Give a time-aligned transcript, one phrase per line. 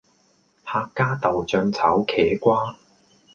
[0.65, 2.75] 客家豆酱炒茄瓜